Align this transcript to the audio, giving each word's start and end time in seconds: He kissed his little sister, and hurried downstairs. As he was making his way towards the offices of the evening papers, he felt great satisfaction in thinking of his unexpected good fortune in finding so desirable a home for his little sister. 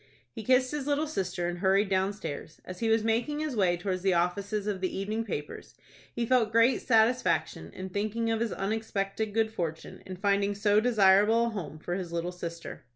He 0.31 0.43
kissed 0.43 0.71
his 0.71 0.87
little 0.87 1.05
sister, 1.05 1.47
and 1.47 1.59
hurried 1.59 1.87
downstairs. 1.87 2.59
As 2.65 2.79
he 2.79 2.89
was 2.89 3.03
making 3.03 3.37
his 3.39 3.55
way 3.55 3.77
towards 3.77 4.01
the 4.01 4.15
offices 4.15 4.65
of 4.65 4.81
the 4.81 4.97
evening 4.97 5.23
papers, 5.23 5.75
he 6.11 6.25
felt 6.25 6.51
great 6.51 6.81
satisfaction 6.81 7.71
in 7.71 7.89
thinking 7.89 8.31
of 8.31 8.39
his 8.39 8.51
unexpected 8.51 9.31
good 9.31 9.51
fortune 9.51 10.01
in 10.07 10.15
finding 10.17 10.55
so 10.55 10.79
desirable 10.79 11.45
a 11.45 11.49
home 11.49 11.77
for 11.77 11.93
his 11.93 12.11
little 12.11 12.31
sister. 12.31 12.83